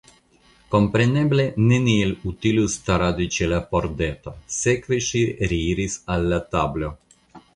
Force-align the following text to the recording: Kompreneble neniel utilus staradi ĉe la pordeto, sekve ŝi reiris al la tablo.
Kompreneble 0.75 1.43
neniel 1.65 2.13
utilus 2.31 2.77
staradi 2.79 3.27
ĉe 3.35 3.49
la 3.53 3.59
pordeto, 3.75 4.33
sekve 4.55 5.01
ŝi 5.09 5.23
reiris 5.53 5.99
al 6.15 6.29
la 6.33 6.41
tablo. 6.57 6.91